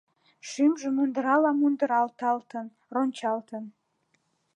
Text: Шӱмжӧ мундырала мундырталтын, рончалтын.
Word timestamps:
Шӱмжӧ 0.49 0.87
мундырала 0.95 1.51
мундырталтын, 1.59 2.67
рончалтын. 2.93 3.65